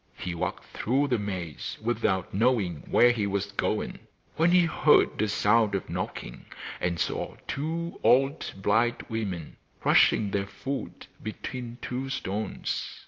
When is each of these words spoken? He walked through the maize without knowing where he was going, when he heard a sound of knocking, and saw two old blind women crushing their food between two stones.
He 0.17 0.33
walked 0.33 0.63
through 0.63 1.09
the 1.09 1.19
maize 1.19 1.77
without 1.79 2.33
knowing 2.33 2.77
where 2.89 3.11
he 3.11 3.27
was 3.27 3.51
going, 3.51 3.99
when 4.35 4.49
he 4.49 4.65
heard 4.65 5.21
a 5.21 5.27
sound 5.27 5.75
of 5.75 5.91
knocking, 5.91 6.45
and 6.79 6.99
saw 6.99 7.35
two 7.47 7.99
old 8.03 8.51
blind 8.59 9.03
women 9.09 9.57
crushing 9.79 10.31
their 10.31 10.47
food 10.47 11.05
between 11.21 11.77
two 11.83 12.09
stones. 12.09 12.99